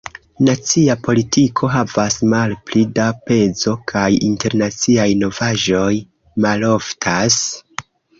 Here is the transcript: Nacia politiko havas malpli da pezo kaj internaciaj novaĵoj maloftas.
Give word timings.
Nacia 0.45 0.93
politiko 1.07 1.67
havas 1.73 2.15
malpli 2.31 2.81
da 2.99 3.05
pezo 3.27 3.73
kaj 3.91 4.07
internaciaj 4.29 5.05
novaĵoj 5.25 5.91
maloftas. 6.47 7.37